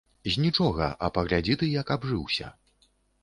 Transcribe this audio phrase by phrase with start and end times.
[0.35, 2.47] З нічога, а паглядзі ты, як абжыўся.